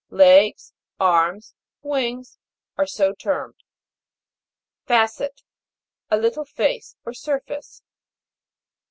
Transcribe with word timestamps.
Legs, 0.09 0.73
arms, 0.99 1.53
wings, 1.83 2.39
are 2.75 2.87
so 2.87 3.13
termed. 3.13 3.61
FA'CE 4.87 5.19
1. 5.19 5.29
A 6.09 6.17
little 6.17 6.45
face, 6.45 6.95
or 7.05 7.13
surface. 7.13 7.83